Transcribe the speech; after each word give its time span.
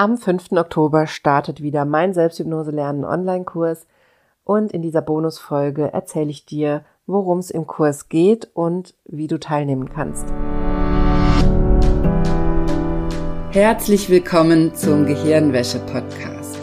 Am 0.00 0.16
5. 0.16 0.52
Oktober 0.52 1.06
startet 1.06 1.60
wieder 1.60 1.84
mein 1.84 2.14
Selbsthypnose 2.14 2.70
lernen 2.70 3.04
Online-Kurs 3.04 3.86
und 4.44 4.72
in 4.72 4.80
dieser 4.80 5.02
Bonusfolge 5.02 5.92
erzähle 5.92 6.30
ich 6.30 6.46
dir, 6.46 6.86
worum 7.06 7.38
es 7.38 7.50
im 7.50 7.66
Kurs 7.66 8.08
geht 8.08 8.48
und 8.54 8.94
wie 9.04 9.26
du 9.26 9.38
teilnehmen 9.38 9.90
kannst. 9.90 10.24
Herzlich 13.50 14.08
willkommen 14.08 14.74
zum 14.74 15.04
Gehirnwäsche-Podcast. 15.04 16.58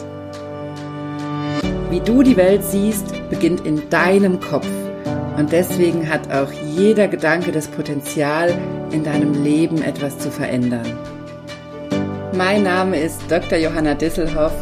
Wie 1.92 2.00
du 2.00 2.24
die 2.24 2.38
Welt 2.38 2.64
siehst, 2.64 3.30
beginnt 3.30 3.68
in 3.68 3.88
deinem 3.92 4.40
Kopf. 4.40 4.68
Und 5.38 5.52
deswegen 5.52 6.10
hat 6.10 6.34
auch 6.34 6.52
jeder 6.52 7.08
Gedanke 7.08 7.52
das 7.52 7.68
Potenzial, 7.68 8.52
in 8.90 9.04
deinem 9.04 9.44
Leben 9.44 9.84
etwas 9.84 10.18
zu 10.18 10.32
verändern. 10.32 11.16
Mein 12.38 12.62
Name 12.62 13.00
ist 13.00 13.24
Dr. 13.32 13.58
Johanna 13.58 13.96
Disselhoff. 13.96 14.54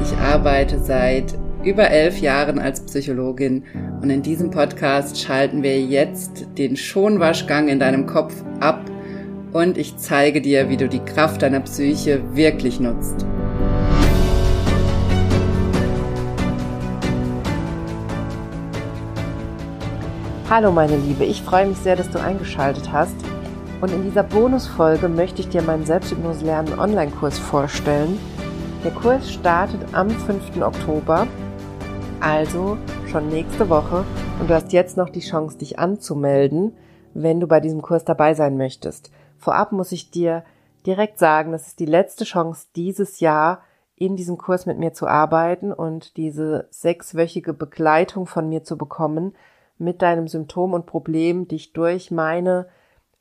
Ich 0.00 0.16
arbeite 0.18 0.78
seit 0.78 1.36
über 1.64 1.90
elf 1.90 2.20
Jahren 2.20 2.60
als 2.60 2.86
Psychologin 2.86 3.64
und 4.00 4.08
in 4.08 4.22
diesem 4.22 4.52
Podcast 4.52 5.20
schalten 5.20 5.64
wir 5.64 5.80
jetzt 5.80 6.46
den 6.56 6.76
Schonwaschgang 6.76 7.66
in 7.66 7.80
deinem 7.80 8.06
Kopf 8.06 8.32
ab 8.60 8.88
und 9.52 9.76
ich 9.78 9.96
zeige 9.96 10.40
dir, 10.40 10.68
wie 10.68 10.76
du 10.76 10.88
die 10.88 11.00
Kraft 11.00 11.42
deiner 11.42 11.58
Psyche 11.58 12.22
wirklich 12.36 12.78
nutzt. 12.78 13.26
Hallo 20.48 20.70
meine 20.70 20.98
Liebe, 20.98 21.24
ich 21.24 21.42
freue 21.42 21.66
mich 21.66 21.78
sehr, 21.78 21.96
dass 21.96 22.10
du 22.10 22.22
eingeschaltet 22.22 22.92
hast. 22.92 23.16
Und 23.84 23.92
in 23.92 24.02
dieser 24.02 24.22
Bonusfolge 24.22 25.10
möchte 25.10 25.42
ich 25.42 25.50
dir 25.50 25.60
meinen 25.60 25.84
Selbsthypnose 25.84 26.42
lernen 26.42 26.78
Online-Kurs 26.78 27.38
vorstellen. 27.38 28.18
Der 28.82 28.90
Kurs 28.92 29.30
startet 29.30 29.92
am 29.92 30.08
5. 30.08 30.62
Oktober, 30.62 31.26
also 32.18 32.78
schon 33.12 33.28
nächste 33.28 33.68
Woche. 33.68 34.06
Und 34.40 34.48
du 34.48 34.54
hast 34.54 34.72
jetzt 34.72 34.96
noch 34.96 35.10
die 35.10 35.20
Chance, 35.20 35.58
dich 35.58 35.78
anzumelden, 35.78 36.74
wenn 37.12 37.40
du 37.40 37.46
bei 37.46 37.60
diesem 37.60 37.82
Kurs 37.82 38.06
dabei 38.06 38.32
sein 38.32 38.56
möchtest. 38.56 39.10
Vorab 39.36 39.70
muss 39.72 39.92
ich 39.92 40.10
dir 40.10 40.44
direkt 40.86 41.18
sagen, 41.18 41.52
das 41.52 41.66
ist 41.66 41.78
die 41.78 41.84
letzte 41.84 42.24
Chance 42.24 42.68
dieses 42.76 43.20
Jahr, 43.20 43.60
in 43.96 44.16
diesem 44.16 44.38
Kurs 44.38 44.64
mit 44.64 44.78
mir 44.78 44.94
zu 44.94 45.06
arbeiten 45.06 45.74
und 45.74 46.16
diese 46.16 46.68
sechswöchige 46.70 47.52
Begleitung 47.52 48.24
von 48.24 48.48
mir 48.48 48.64
zu 48.64 48.78
bekommen, 48.78 49.34
mit 49.76 50.00
deinem 50.00 50.26
Symptom 50.26 50.72
und 50.72 50.86
Problem 50.86 51.48
dich 51.48 51.74
durch 51.74 52.10
meine 52.10 52.66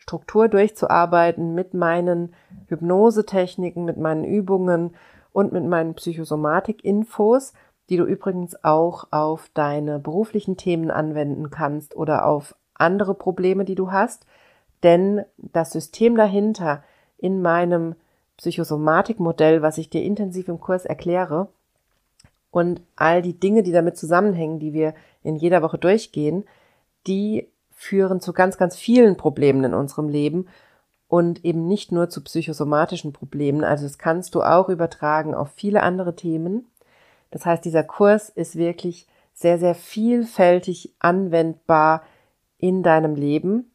Struktur 0.04 0.50
durchzuarbeiten, 0.50 1.56
mit 1.56 1.73
meinen 1.73 2.36
Hypnosetechniken, 2.68 3.86
mit 3.86 3.96
meinen 3.96 4.26
Übungen 4.26 4.96
und 5.32 5.54
mit 5.54 5.64
meinen 5.64 5.94
Psychosomatik-Infos, 5.94 7.54
die 7.90 7.96
du 7.96 8.04
übrigens 8.04 8.62
auch 8.66 9.08
auf 9.12 9.50
deine 9.54 10.00
beruflichen 10.00 10.58
Themen 10.58 10.92
anwenden 10.92 11.52
kannst 11.52 11.96
oder 11.96 12.26
auf 12.26 12.54
andere 12.74 13.16
Probleme, 13.16 13.64
die 13.64 13.76
du 13.76 13.94
hast. 13.94 14.26
Denn 14.84 15.24
das 15.38 15.72
System 15.72 16.18
dahinter 16.18 16.84
in 17.18 17.42
meinem 17.42 17.96
Psychosomatik-Modell, 18.36 19.62
was 19.62 19.78
ich 19.78 19.90
dir 19.90 20.04
intensiv 20.04 20.50
im 20.50 20.59
Kurs 20.59 20.84
erkläre, 20.84 21.48
und 22.52 22.81
all 22.98 23.22
die 23.22 23.40
Dinge, 23.40 23.64
die 23.64 23.72
damit 23.72 23.98
zusammenhängen, 23.98 24.59
die 24.59 24.74
wir 24.74 24.94
in 25.24 25.38
jeder 25.38 25.62
Woche 25.62 25.78
durchgehen, 25.78 26.44
die 27.08 27.48
führen 27.84 28.22
zu 28.22 28.34
ganz, 28.34 28.58
ganz 28.58 28.76
vielen 28.78 29.17
Problemen 29.17 29.64
in 29.64 29.73
unserem 29.73 30.09
Leben 30.09 30.48
und 31.08 31.45
eben 31.45 31.67
nicht 31.67 31.92
nur 31.92 32.09
zu 32.09 32.23
psychosomatischen 32.23 33.14
Problemen. 33.14 33.64
Also 33.64 33.84
das 33.84 33.98
kannst 33.98 34.34
du 34.36 34.42
auch 34.42 34.70
übertragen 34.70 35.36
auf 35.36 35.52
viele 35.52 35.84
andere 35.84 36.16
Themen. 36.16 36.66
Das 37.30 37.45
heißt, 37.45 37.64
dieser 37.66 37.84
Kurs 37.84 38.30
ist 38.30 38.56
wirklich 38.56 39.08
sehr, 39.34 39.59
sehr 39.59 39.75
vielfältig 39.75 40.94
anwendbar 41.00 42.03
in 42.58 42.84
deinem 42.84 43.16
Leben 43.16 43.72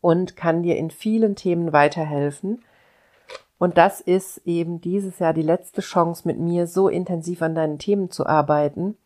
und 0.00 0.36
kann 0.36 0.62
dir 0.62 0.76
in 0.76 0.90
vielen 0.90 1.36
Themen 1.36 1.72
weiterhelfen. 1.72 2.62
Und 3.58 3.78
das 3.78 4.00
ist 4.00 4.38
eben 4.44 4.80
dieses 4.80 5.18
Jahr 5.18 5.32
die 5.32 5.42
letzte 5.42 5.80
Chance, 5.80 6.26
mit 6.26 6.38
mir 6.38 6.66
so 6.66 6.88
intensiv 6.88 7.40
an 7.40 7.54
deinen 7.54 7.78
Themen 7.78 8.10
zu 8.10 8.26
arbeiten. 8.26 8.96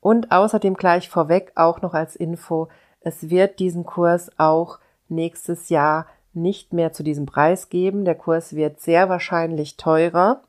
Und 0.00 0.32
außerdem 0.32 0.74
gleich 0.74 1.08
vorweg 1.08 1.52
auch 1.54 1.80
noch 1.80 1.94
als 1.94 2.16
Info, 2.16 2.68
es 3.04 3.30
wird 3.30 3.58
diesen 3.58 3.84
Kurs 3.84 4.30
auch 4.38 4.78
nächstes 5.08 5.68
Jahr 5.68 6.06
nicht 6.34 6.72
mehr 6.72 6.92
zu 6.92 7.02
diesem 7.02 7.26
Preis 7.26 7.68
geben. 7.68 8.04
Der 8.04 8.14
Kurs 8.14 8.54
wird 8.54 8.80
sehr 8.80 9.08
wahrscheinlich 9.08 9.76
teurer. 9.76 10.42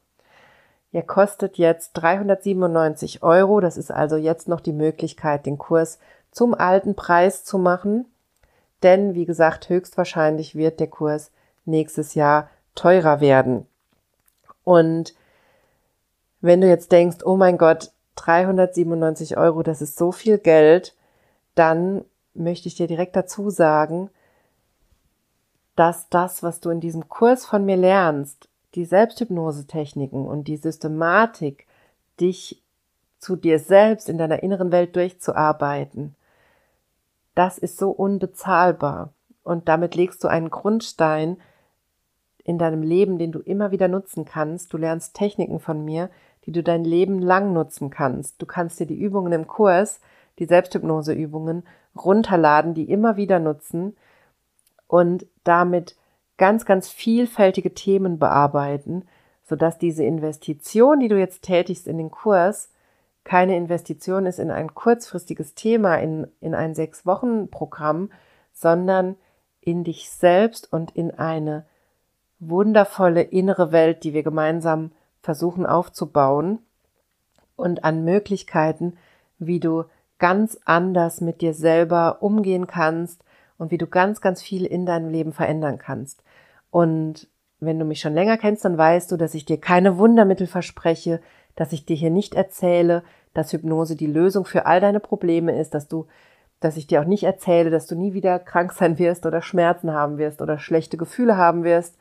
Er 0.92 1.04
kostet 1.04 1.58
jetzt 1.58 1.94
397 1.94 3.24
Euro. 3.24 3.60
Das 3.60 3.78
ist 3.78 3.92
also 3.92 4.16
jetzt 4.16 4.48
noch 4.48 4.62
die 4.62 4.74
Möglichkeit, 4.74 5.46
den 5.46 5.58
Kurs 5.58 6.00
zum 6.32 6.54
alten 6.54 6.96
Preis 6.96 7.44
zu 7.44 7.58
machen. 7.58 8.06
Denn, 8.84 9.14
wie 9.14 9.26
gesagt, 9.26 9.70
höchstwahrscheinlich 9.70 10.56
wird 10.56 10.80
der 10.80 10.88
Kurs 10.88 11.32
nächstes 11.66 12.16
Jahr 12.16 12.50
teurer 12.76 13.22
werden. 13.22 13.66
Und 14.64 15.16
wenn 16.42 16.62
du 16.62 16.68
jetzt 16.68 16.92
denkst, 16.92 17.20
oh 17.26 17.38
mein 17.38 17.58
Gott, 17.58 17.92
397 18.16 19.38
Euro, 19.38 19.64
das 19.64 19.82
ist 19.82 19.98
so 19.98 20.12
viel 20.12 20.38
Geld, 20.38 20.96
dann 21.56 22.06
möchte 22.34 22.68
ich 22.68 22.76
dir 22.76 22.88
direkt 22.88 23.16
dazu 23.16 23.50
sagen, 23.50 24.10
dass 25.76 26.10
das, 26.10 26.44
was 26.44 26.60
du 26.60 26.70
in 26.70 26.80
diesem 26.80 27.10
Kurs 27.10 27.46
von 27.46 27.66
mir 27.66 27.78
lernst, 27.78 28.50
die 28.76 28.86
Selbsthypnose-Techniken 28.86 30.26
und 30.26 30.48
die 30.48 30.58
Systematik, 30.58 31.68
dich 32.20 32.62
zu 33.20 33.36
dir 33.36 33.60
selbst 33.60 34.10
in 34.10 34.18
deiner 34.18 34.44
inneren 34.44 34.72
Welt 34.72 34.96
durchzuarbeiten, 34.96 36.16
das 37.36 37.58
ist 37.58 37.78
so 37.78 37.90
unbezahlbar. 37.90 39.14
Und 39.44 39.68
damit 39.68 39.96
legst 39.96 40.24
du 40.24 40.28
einen 40.28 40.50
Grundstein 40.50 41.38
in 42.44 42.58
deinem 42.58 42.82
Leben, 42.82 43.18
den 43.18 43.32
du 43.32 43.40
immer 43.40 43.72
wieder 43.72 43.88
nutzen 43.88 44.26
kannst. 44.26 44.74
Du 44.74 44.78
lernst 44.78 45.16
Techniken 45.16 45.60
von 45.60 45.84
mir, 45.84 46.10
die 46.46 46.52
du 46.52 46.62
dein 46.62 46.84
Leben 46.84 47.20
lang 47.20 47.54
nutzen 47.54 47.90
kannst. 47.90 48.42
Du 48.42 48.46
kannst 48.46 48.80
dir 48.80 48.86
die 48.86 49.00
Übungen 49.00 49.34
im 49.34 49.48
Kurs, 49.48 50.02
die 50.40 50.46
Selbsthypnoseübungen, 50.46 51.64
runterladen, 51.96 52.74
die 52.74 52.90
immer 52.90 53.18
wieder 53.18 53.40
nutzen 53.40 53.96
und 54.88 55.26
damit 55.44 55.96
ganz, 56.38 56.66
ganz 56.66 56.90
vielfältige 56.90 57.74
Themen 57.74 58.20
bearbeiten, 58.20 59.06
sodass 59.44 59.78
diese 59.78 60.04
Investition, 60.04 61.00
die 61.00 61.08
du 61.08 61.20
jetzt 61.20 61.44
tätigst 61.44 61.88
in 61.88 61.98
den 61.98 62.12
Kurs, 62.12 62.70
keine 63.24 63.56
Investition 63.56 64.26
ist 64.26 64.40
in 64.40 64.52
ein 64.52 64.74
kurzfristiges 64.74 65.56
Thema, 65.56 65.96
in, 65.96 66.28
in 66.42 66.56
ein 66.56 66.76
Sechs-Wochen-Programm, 66.76 68.12
sondern 68.52 69.16
in 69.62 69.84
dich 69.84 70.10
selbst 70.10 70.72
und 70.74 70.92
in 70.92 71.12
eine 71.12 71.66
wundervolle 72.40 73.22
innere 73.22 73.72
Welt, 73.72 74.04
die 74.04 74.14
wir 74.14 74.24
gemeinsam 74.24 74.92
versuchen 75.22 75.66
aufzubauen 75.66 76.60
und 77.56 77.86
an 77.86 78.04
Möglichkeiten, 78.04 78.98
wie 79.40 79.60
du 79.60 79.86
ganz 80.24 80.58
anders 80.64 81.20
mit 81.20 81.42
dir 81.42 81.54
selber 81.54 82.20
umgehen 82.22 82.66
kannst 82.66 83.26
und 83.58 83.72
wie 83.72 83.78
du 83.78 83.88
ganz, 83.88 84.22
ganz 84.22 84.42
viel 84.42 84.66
in 84.66 84.86
deinem 84.86 85.10
Leben 85.10 85.34
verändern 85.34 85.78
kannst. 85.78 86.24
Und 86.72 87.28
wenn 87.60 87.78
du 87.78 87.84
mich 87.84 88.00
schon 88.00 88.14
länger 88.14 88.38
kennst, 88.38 88.64
dann 88.64 88.78
weißt 88.78 89.12
du, 89.12 89.18
dass 89.18 89.34
ich 89.34 89.44
dir 89.44 89.60
keine 89.60 89.98
Wundermittel 89.98 90.48
verspreche, 90.48 91.20
dass 91.58 91.74
ich 91.74 91.86
dir 91.86 91.98
hier 91.98 92.10
nicht 92.10 92.36
erzähle, 92.36 93.04
dass 93.34 93.52
Hypnose 93.52 93.98
die 93.98 94.08
Lösung 94.08 94.46
für 94.46 94.66
all 94.66 94.80
deine 94.80 95.02
Probleme 95.02 95.60
ist, 95.60 95.74
dass 95.74 95.90
du, 95.90 96.08
dass 96.62 96.78
ich 96.78 96.88
dir 96.88 97.02
auch 97.02 97.06
nicht 97.06 97.26
erzähle, 97.26 97.70
dass 97.70 97.86
du 97.86 97.96
nie 97.96 98.14
wieder 98.14 98.40
krank 98.40 98.72
sein 98.72 98.98
wirst 99.00 99.26
oder 99.26 99.42
Schmerzen 99.42 99.92
haben 99.92 100.18
wirst 100.18 100.42
oder 100.42 100.58
schlechte 100.58 100.96
Gefühle 100.96 101.36
haben 101.36 101.66
wirst, 101.66 101.98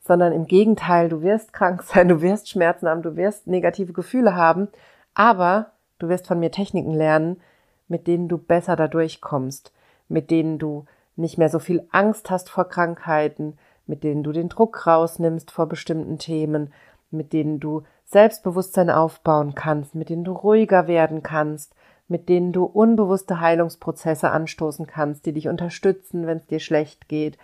sondern 0.00 0.32
im 0.32 0.46
Gegenteil, 0.46 1.08
du 1.08 1.22
wirst 1.22 1.52
krank 1.52 1.82
sein, 1.84 2.08
du 2.08 2.22
wirst 2.22 2.48
Schmerzen 2.48 2.88
haben, 2.88 3.02
du 3.02 3.14
wirst 3.14 3.46
negative 3.46 3.92
Gefühle 3.92 4.34
haben, 4.34 4.66
aber 5.14 5.70
du 5.98 6.08
wirst 6.08 6.26
von 6.26 6.38
mir 6.38 6.50
Techniken 6.50 6.92
lernen, 6.92 7.40
mit 7.88 8.06
denen 8.06 8.28
du 8.28 8.38
besser 8.38 8.76
da 8.76 8.88
durchkommst, 8.88 9.72
mit 10.08 10.30
denen 10.30 10.58
du 10.58 10.84
nicht 11.16 11.38
mehr 11.38 11.48
so 11.48 11.58
viel 11.58 11.86
Angst 11.90 12.30
hast 12.30 12.50
vor 12.50 12.68
Krankheiten, 12.68 13.56
mit 13.86 14.04
denen 14.04 14.22
du 14.22 14.32
den 14.32 14.48
Druck 14.48 14.86
rausnimmst 14.86 15.50
vor 15.50 15.66
bestimmten 15.66 16.18
Themen, 16.18 16.72
mit 17.10 17.32
denen 17.32 17.60
du 17.60 17.82
Selbstbewusstsein 18.04 18.90
aufbauen 18.90 19.54
kannst, 19.54 19.94
mit 19.94 20.10
denen 20.10 20.24
du 20.24 20.32
ruhiger 20.32 20.86
werden 20.86 21.22
kannst, 21.22 21.74
mit 22.08 22.28
denen 22.28 22.52
du 22.52 22.64
unbewusste 22.64 23.40
Heilungsprozesse 23.40 24.30
anstoßen 24.30 24.86
kannst, 24.86 25.26
die 25.26 25.32
dich 25.32 25.48
unterstützen, 25.48 26.26
wenn 26.26 26.38
es 26.38 26.46
dir 26.46 26.60
schlecht 26.60 27.08
geht, 27.08 27.38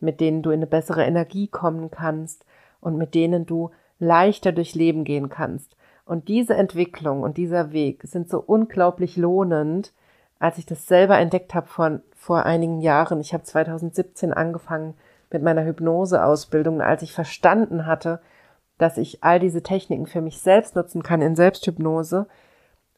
mit 0.00 0.20
denen 0.20 0.42
du 0.42 0.50
in 0.50 0.60
eine 0.60 0.66
bessere 0.66 1.04
Energie 1.04 1.48
kommen 1.48 1.90
kannst 1.90 2.44
und 2.80 2.96
mit 2.96 3.14
denen 3.14 3.46
du 3.46 3.70
leichter 3.98 4.52
durchs 4.52 4.74
Leben 4.74 5.04
gehen 5.04 5.28
kannst. 5.28 5.75
Und 6.06 6.28
diese 6.28 6.54
Entwicklung 6.54 7.22
und 7.22 7.36
dieser 7.36 7.72
Weg 7.72 8.04
sind 8.04 8.30
so 8.30 8.38
unglaublich 8.38 9.16
lohnend, 9.16 9.92
als 10.38 10.56
ich 10.56 10.64
das 10.64 10.86
selber 10.86 11.18
entdeckt 11.18 11.52
habe 11.52 11.66
vor, 11.66 12.00
vor 12.14 12.44
einigen 12.44 12.80
Jahren. 12.80 13.20
Ich 13.20 13.34
habe 13.34 13.42
2017 13.42 14.32
angefangen 14.32 14.94
mit 15.32 15.42
meiner 15.42 15.64
Hypnoseausbildung, 15.64 16.80
als 16.80 17.02
ich 17.02 17.12
verstanden 17.12 17.86
hatte, 17.86 18.20
dass 18.78 18.98
ich 18.98 19.24
all 19.24 19.40
diese 19.40 19.64
Techniken 19.64 20.06
für 20.06 20.20
mich 20.20 20.40
selbst 20.40 20.76
nutzen 20.76 21.02
kann 21.02 21.22
in 21.22 21.34
Selbsthypnose 21.34 22.28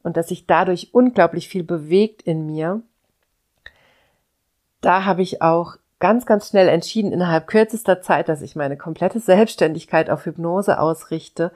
und 0.03 0.19
dass 0.19 0.29
sich 0.29 0.47
dadurch 0.47 0.93
unglaublich 0.93 1.49
viel 1.49 1.65
bewegt 1.65 2.21
in 2.23 2.45
mir. 2.45 2.83
Da 4.83 5.07
habe 5.07 5.23
ich 5.23 5.41
auch 5.41 5.77
ganz, 5.99 6.27
ganz 6.27 6.49
schnell 6.49 6.69
entschieden, 6.69 7.13
innerhalb 7.13 7.47
kürzester 7.47 8.03
Zeit, 8.03 8.29
dass 8.29 8.43
ich 8.43 8.55
meine 8.55 8.77
komplette 8.77 9.19
Selbstständigkeit 9.19 10.11
auf 10.11 10.27
Hypnose 10.27 10.79
ausrichte 10.79 11.53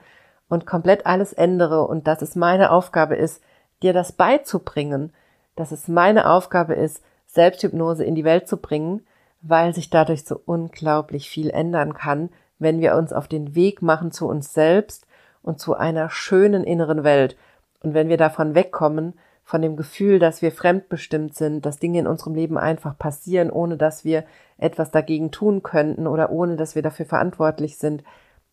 und 0.53 0.67
komplett 0.67 1.07
alles 1.07 1.33
ändere 1.33 1.87
und 1.87 2.05
dass 2.05 2.21
es 2.21 2.35
meine 2.35 2.69
Aufgabe 2.69 3.15
ist, 3.15 3.41
dir 3.81 3.91
das 3.91 4.11
beizubringen, 4.11 5.11
dass 5.55 5.71
es 5.71 5.87
meine 5.87 6.29
Aufgabe 6.29 6.75
ist, 6.75 7.03
Selbsthypnose 7.25 8.03
in 8.03 8.13
die 8.13 8.23
Welt 8.23 8.47
zu 8.47 8.57
bringen, 8.57 9.01
weil 9.41 9.73
sich 9.73 9.89
dadurch 9.89 10.25
so 10.25 10.39
unglaublich 10.45 11.27
viel 11.27 11.49
ändern 11.49 11.95
kann, 11.95 12.29
wenn 12.59 12.81
wir 12.81 12.95
uns 12.95 13.13
auf 13.13 13.27
den 13.27 13.55
Weg 13.55 13.81
machen 13.81 14.11
zu 14.11 14.27
uns 14.27 14.53
selbst 14.53 15.07
und 15.41 15.59
zu 15.59 15.73
einer 15.75 16.11
schönen 16.11 16.63
inneren 16.63 17.03
Welt. 17.03 17.35
Und 17.81 17.95
wenn 17.95 18.07
wir 18.07 18.17
davon 18.17 18.53
wegkommen, 18.53 19.15
von 19.43 19.61
dem 19.63 19.75
Gefühl, 19.75 20.19
dass 20.19 20.43
wir 20.43 20.51
fremdbestimmt 20.51 21.35
sind, 21.35 21.65
dass 21.65 21.79
Dinge 21.79 21.99
in 21.99 22.07
unserem 22.07 22.35
Leben 22.35 22.59
einfach 22.59 22.97
passieren, 22.97 23.49
ohne 23.49 23.75
dass 23.75 24.05
wir 24.05 24.23
etwas 24.57 24.91
dagegen 24.91 25.31
tun 25.31 25.63
könnten 25.63 26.05
oder 26.05 26.29
ohne 26.29 26.55
dass 26.57 26.75
wir 26.75 26.83
dafür 26.83 27.07
verantwortlich 27.07 27.77
sind, 27.77 28.03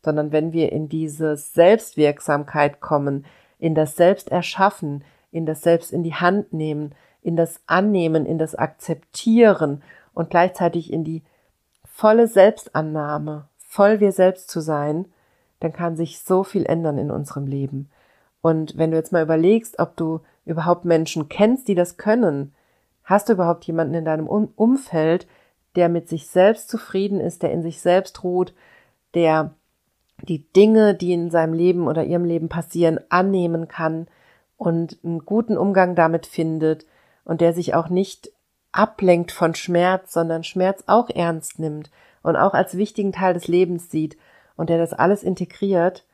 sondern 0.03 0.33
wenn 0.33 0.53
wir 0.53 0.73
in 0.73 0.89
diese 0.89 1.37
Selbstwirksamkeit 1.37 2.81
kommen, 2.81 3.27
in 3.59 3.75
das 3.75 3.97
Selbsterschaffen, 3.97 5.05
in 5.31 5.47
das 5.47 5.63
Selbst 5.63 5.93
in 5.93 6.03
die 6.03 6.15
Hand 6.15 6.53
nehmen, 6.53 6.95
in 7.23 7.37
das 7.37 7.61
Annehmen, 7.67 8.27
in 8.27 8.39
das 8.39 8.55
Akzeptieren 8.55 9.83
und 10.15 10.31
gleichzeitig 10.31 10.93
in 10.93 11.05
die 11.05 11.23
volle 11.85 12.27
Selbstannahme, 12.29 13.49
voll 13.59 14.01
wir 14.01 14.13
selbst 14.13 14.49
zu 14.49 14.61
sein, 14.61 15.07
dann 15.61 15.73
kann 15.73 15.97
sich 15.97 16.21
so 16.21 16.43
viel 16.43 16.65
ändern 16.65 16.97
in 16.97 17.11
unserem 17.11 17.47
Leben. 17.47 17.91
Und 18.41 18.79
wenn 18.79 18.91
du 18.91 18.97
jetzt 18.97 19.13
mal 19.13 19.23
überlegst, 19.23 19.79
ob 19.79 19.97
du 19.97 20.21
überhaupt 20.47 20.87
Menschen 20.87 21.29
kennst, 21.29 21.69
die 21.69 21.75
das 21.75 21.99
können, 21.99 22.55
hast 23.05 23.29
du 23.29 23.35
überhaupt 23.35 23.65
jemanden 23.67 23.95
in 23.95 24.05
deinem 24.07 24.27
Umfeld, 24.27 25.27
der 25.77 25.89
mit 25.89 26.09
sich 26.09 26.27
selbst 26.27 26.69
zufrieden 26.71 27.21
ist, 27.21 27.43
der 27.43 27.53
in 27.53 27.63
sich 27.63 27.81
selbst 27.81 28.25
ruht, 28.25 28.55
der 29.15 29.55
die 30.29 30.51
Dinge, 30.53 30.95
die 30.95 31.13
in 31.13 31.31
seinem 31.31 31.55
Leben 31.55 31.89
oder 31.89 32.05
ihrem 32.05 32.25
Leben 32.25 32.49
passieren, 32.49 33.01
annehmen 33.09 33.69
kann 33.69 34.07
und 34.57 34.99
einen 35.05 35.25
guten 35.25 35.57
Umgang 35.57 35.95
damit 35.95 36.27
findet 36.27 36.87
und 37.25 37.41
der 37.41 37.53
sich 37.53 37.75
auch 37.75 37.89
nicht 37.89 38.31
ablenkt 38.73 39.33
von 39.33 39.55
Schmerz, 39.55 40.13
sondern 40.13 40.45
Schmerz 40.45 40.85
auch 40.87 41.11
ernst 41.11 41.59
nimmt 41.59 41.91
und 42.23 42.37
auch 42.37 42.55
als 42.55 42.77
wichtigen 42.77 43.13
Teil 43.13 43.35
des 43.35 43.49
Lebens 43.49 43.91
sieht 43.91 44.17
und 44.57 44.71
der 44.71 44.79
das 44.79 44.93
alles 44.93 45.23
integriert 45.23 46.05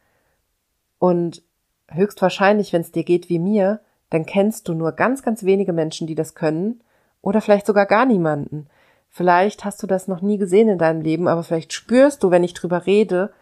und 0.99 1.43
höchstwahrscheinlich, 1.89 2.73
wenn 2.73 2.81
es 2.81 2.93
dir 2.93 3.05
geht 3.05 3.29
wie 3.29 3.39
mir, 3.39 3.81
dann 4.11 4.27
kennst 4.27 4.69
du 4.69 4.75
nur 4.75 4.93
ganz, 4.93 5.23
ganz 5.23 5.45
wenige 5.45 5.73
Menschen, 5.73 6.07
die 6.07 6.15
das 6.15 6.35
können 6.35 6.81
oder 7.23 7.41
vielleicht 7.41 7.67
sogar 7.67 7.87
gar 7.87 8.07
niemanden. 8.07 8.69
Vielleicht 9.09 9.65
hast 9.65 9.83
du 9.83 9.87
das 9.87 10.09
noch 10.09 10.21
nie 10.21 10.39
gesehen 10.39 10.69
in 10.69 10.79
deinem 10.79 11.01
Leben, 11.01 11.29
aber 11.29 11.43
vielleicht 11.43 11.73
spürst 11.73 12.23
du, 12.23 12.31
wenn 12.31 12.45
ich 12.45 12.55
drüber 12.55 12.87
rede, 12.87 13.33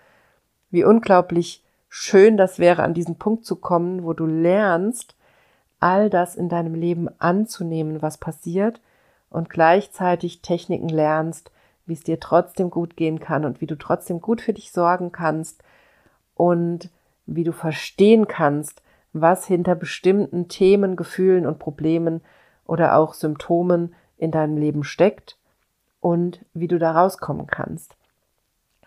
wie 0.70 0.84
unglaublich 0.84 1.62
schön 1.88 2.36
das 2.36 2.58
wäre, 2.58 2.82
an 2.82 2.94
diesen 2.94 3.16
Punkt 3.16 3.44
zu 3.44 3.56
kommen, 3.56 4.04
wo 4.04 4.12
du 4.12 4.26
lernst, 4.26 5.14
all 5.80 6.10
das 6.10 6.34
in 6.34 6.48
deinem 6.48 6.74
Leben 6.74 7.08
anzunehmen, 7.18 8.02
was 8.02 8.18
passiert 8.18 8.80
und 9.30 9.50
gleichzeitig 9.50 10.40
Techniken 10.40 10.88
lernst, 10.88 11.50
wie 11.86 11.92
es 11.92 12.02
dir 12.02 12.18
trotzdem 12.18 12.70
gut 12.70 12.96
gehen 12.96 13.20
kann 13.20 13.44
und 13.44 13.60
wie 13.60 13.66
du 13.66 13.76
trotzdem 13.76 14.20
gut 14.20 14.40
für 14.40 14.52
dich 14.52 14.72
sorgen 14.72 15.12
kannst 15.12 15.62
und 16.34 16.90
wie 17.26 17.44
du 17.44 17.52
verstehen 17.52 18.26
kannst, 18.28 18.82
was 19.12 19.46
hinter 19.46 19.74
bestimmten 19.74 20.48
Themen, 20.48 20.96
Gefühlen 20.96 21.46
und 21.46 21.58
Problemen 21.58 22.20
oder 22.66 22.96
auch 22.96 23.14
Symptomen 23.14 23.94
in 24.16 24.30
deinem 24.30 24.56
Leben 24.56 24.84
steckt 24.84 25.38
und 26.00 26.44
wie 26.52 26.68
du 26.68 26.78
da 26.78 26.92
rauskommen 26.92 27.46
kannst. 27.46 27.96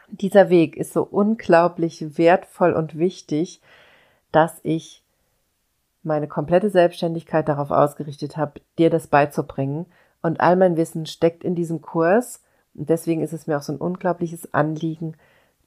Dieser 0.09 0.49
Weg 0.49 0.77
ist 0.77 0.93
so 0.93 1.03
unglaublich 1.03 2.17
wertvoll 2.17 2.73
und 2.73 2.97
wichtig, 2.97 3.61
dass 4.31 4.59
ich 4.63 5.03
meine 6.03 6.27
komplette 6.27 6.69
Selbstständigkeit 6.69 7.47
darauf 7.49 7.71
ausgerichtet 7.71 8.37
habe, 8.37 8.61
dir 8.77 8.89
das 8.89 9.07
beizubringen. 9.07 9.85
Und 10.21 10.39
all 10.39 10.55
mein 10.55 10.77
Wissen 10.77 11.05
steckt 11.05 11.43
in 11.43 11.55
diesem 11.55 11.81
Kurs. 11.81 12.41
Und 12.73 12.89
deswegen 12.89 13.21
ist 13.21 13.33
es 13.33 13.47
mir 13.47 13.57
auch 13.57 13.61
so 13.61 13.73
ein 13.73 13.79
unglaubliches 13.79 14.53
Anliegen, 14.53 15.15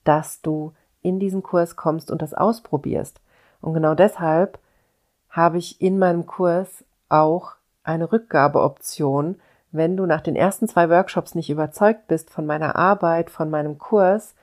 dass 0.05 0.41
du 0.41 0.73
in 1.03 1.19
diesen 1.19 1.43
Kurs 1.43 1.77
kommst 1.77 2.11
und 2.11 2.23
das 2.23 2.35
ausprobierst. 2.35 3.21
Und 3.61 3.75
genau 3.75 3.95
deshalb 3.95 4.59
habe 5.29 5.59
ich 5.59 5.81
in 5.81 5.99
meinem 5.99 6.27
Kurs 6.27 6.85
auch 7.09 7.53
eine 7.83 8.11
Rückgabeoption, 8.11 9.37
wenn 9.73 9.97
du 9.97 10.07
nach 10.07 10.21
den 10.21 10.37
ersten 10.37 10.69
zwei 10.69 10.89
Workshops 10.91 11.35
nicht 11.35 11.51
überzeugt 11.51 12.09
bist 12.09 12.31
von 12.31 12.47
meiner 12.47 12.77
Arbeit, 12.77 13.31
von 13.31 13.51
meinem 13.51 13.79
Kurs 13.79 14.35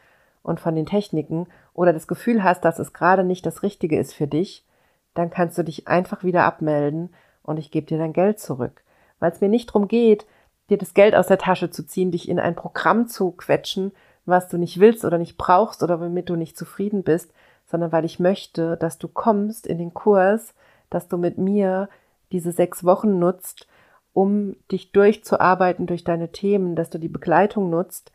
und 0.44 0.60
von 0.60 0.76
den 0.76 0.86
Techniken 0.86 1.48
oder 1.74 1.94
das 1.94 2.08
Gefühl 2.08 2.44
hast, 2.44 2.64
dass 2.64 2.80
es 2.80 2.94
gerade 2.94 3.24
nicht 3.24 3.46
das 3.46 3.64
Richtige 3.64 4.00
ist 4.00 4.14
für 4.14 4.28
dich, 4.28 4.66
dann 5.14 5.30
kannst 5.30 5.58
du 5.58 5.64
dich 5.64 5.88
einfach 5.88 6.24
wieder 6.24 6.44
abmelden 6.44 7.14
und 7.44 7.58
ich 7.58 7.72
gebe 7.72 7.88
dir 7.88 7.98
dein 7.98 8.14
Geld 8.14 8.40
zurück. 8.40 8.84
Weil 9.20 9.32
es 9.32 9.42
mir 9.42 9.50
nicht 9.50 9.70
darum 9.70 9.88
geht, 9.88 10.26
dir 10.70 10.78
das 10.78 10.94
Geld 10.94 11.16
aus 11.16 11.28
der 11.28 11.38
Tasche 11.38 11.70
zu 11.70 11.86
ziehen, 11.86 12.12
dich 12.12 12.30
in 12.30 12.40
ein 12.40 12.56
Programm 12.56 13.08
zu 13.08 13.32
quetschen, 13.32 13.92
was 14.26 14.48
du 14.48 14.58
nicht 14.58 14.80
willst 14.80 15.06
oder 15.06 15.18
nicht 15.18 15.38
brauchst 15.38 15.84
oder 15.84 16.00
womit 16.00 16.30
du 16.30 16.36
nicht 16.36 16.58
zufrieden 16.58 17.04
bist, 17.04 17.34
sondern 17.66 17.92
weil 17.92 18.06
ich 18.06 18.20
möchte, 18.20 18.78
dass 18.78 18.98
du 18.98 19.08
kommst 19.08 19.66
in 19.68 19.78
den 19.78 19.94
Kurs, 19.94 20.54
dass 20.90 21.08
du 21.08 21.18
mit 21.18 21.38
mir 21.38 21.90
diese 22.32 22.52
sechs 22.52 22.84
Wochen 22.84 23.20
nutzt, 23.20 23.68
um 24.18 24.56
dich 24.72 24.92
durchzuarbeiten 24.94 25.86
durch 25.86 26.04
deine 26.04 26.32
Themen, 26.32 26.76
dass 26.76 26.90
du 26.90 26.98
die 26.98 27.08
Begleitung 27.08 27.70
nutzt 27.70 28.12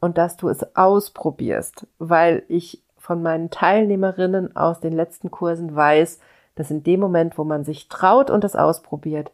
und 0.00 0.18
dass 0.18 0.36
du 0.36 0.48
es 0.48 0.74
ausprobierst, 0.74 1.86
weil 2.00 2.42
ich 2.48 2.82
von 2.98 3.22
meinen 3.22 3.48
Teilnehmerinnen 3.48 4.56
aus 4.56 4.80
den 4.80 4.92
letzten 4.92 5.30
Kursen 5.30 5.72
weiß, 5.72 6.18
dass 6.56 6.72
in 6.72 6.82
dem 6.82 6.98
Moment, 6.98 7.38
wo 7.38 7.44
man 7.44 7.62
sich 7.62 7.88
traut 7.88 8.28
und 8.28 8.42
es 8.42 8.56
ausprobiert, 8.56 9.30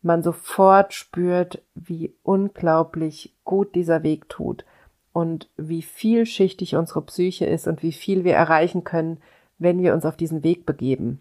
man 0.00 0.22
sofort 0.22 0.94
spürt, 0.94 1.60
wie 1.74 2.14
unglaublich 2.22 3.34
gut 3.44 3.74
dieser 3.74 4.02
Weg 4.02 4.30
tut 4.30 4.64
und 5.12 5.50
wie 5.58 5.82
vielschichtig 5.82 6.74
unsere 6.74 7.02
Psyche 7.02 7.44
ist 7.44 7.68
und 7.68 7.82
wie 7.82 7.92
viel 7.92 8.24
wir 8.24 8.34
erreichen 8.34 8.82
können, 8.82 9.18
wenn 9.58 9.82
wir 9.82 9.92
uns 9.92 10.06
auf 10.06 10.16
diesen 10.16 10.42
Weg 10.42 10.64
begeben. 10.64 11.20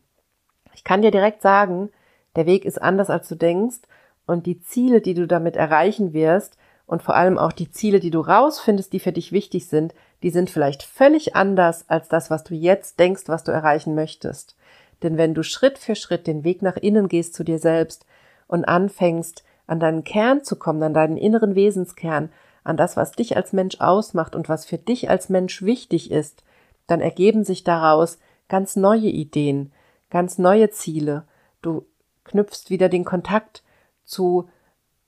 Ich 0.73 0.85
kann 0.85 1.01
dir 1.01 1.11
direkt 1.11 1.41
sagen, 1.41 1.89
der 2.35 2.45
Weg 2.45 2.65
ist 2.65 2.81
anders, 2.81 3.09
als 3.09 3.27
du 3.27 3.35
denkst 3.35 3.79
und 4.25 4.45
die 4.45 4.59
Ziele, 4.61 5.01
die 5.01 5.13
du 5.13 5.27
damit 5.27 5.55
erreichen 5.55 6.13
wirst 6.13 6.57
und 6.85 7.01
vor 7.01 7.15
allem 7.15 7.37
auch 7.37 7.51
die 7.51 7.71
Ziele, 7.71 7.99
die 7.99 8.11
du 8.11 8.19
rausfindest, 8.19 8.93
die 8.93 8.99
für 8.99 9.11
dich 9.11 9.31
wichtig 9.31 9.67
sind, 9.67 9.93
die 10.23 10.29
sind 10.29 10.49
vielleicht 10.49 10.83
völlig 10.83 11.35
anders 11.35 11.85
als 11.87 12.09
das, 12.09 12.29
was 12.29 12.43
du 12.43 12.53
jetzt 12.53 12.99
denkst, 12.99 13.23
was 13.27 13.43
du 13.43 13.51
erreichen 13.51 13.95
möchtest. 13.95 14.55
Denn 15.03 15.17
wenn 15.17 15.33
du 15.33 15.43
Schritt 15.43 15.77
für 15.77 15.95
Schritt 15.95 16.27
den 16.27 16.43
Weg 16.43 16.61
nach 16.61 16.77
innen 16.77 17.07
gehst 17.07 17.33
zu 17.33 17.43
dir 17.43 17.59
selbst 17.59 18.05
und 18.47 18.65
anfängst, 18.65 19.43
an 19.67 19.79
deinen 19.79 20.03
Kern 20.03 20.43
zu 20.43 20.57
kommen, 20.57 20.83
an 20.83 20.93
deinen 20.93 21.17
inneren 21.17 21.55
Wesenskern, 21.55 22.29
an 22.63 22.77
das, 22.77 22.97
was 22.97 23.11
dich 23.11 23.35
als 23.35 23.53
Mensch 23.53 23.79
ausmacht 23.79 24.35
und 24.35 24.49
was 24.49 24.65
für 24.65 24.77
dich 24.77 25.09
als 25.09 25.29
Mensch 25.29 25.61
wichtig 25.63 26.11
ist, 26.11 26.43
dann 26.87 27.01
ergeben 27.01 27.43
sich 27.43 27.63
daraus 27.63 28.19
ganz 28.47 28.75
neue 28.75 29.07
Ideen, 29.07 29.71
ganz 30.09 30.37
neue 30.37 30.69
Ziele. 30.69 31.23
Du 31.61 31.85
knüpfst 32.25 32.69
wieder 32.69 32.89
den 32.89 33.05
Kontakt 33.05 33.63
zu 34.03 34.49